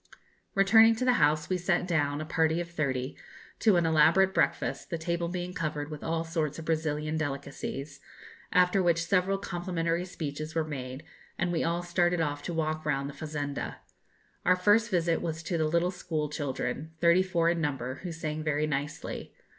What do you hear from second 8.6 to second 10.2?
which several complimentary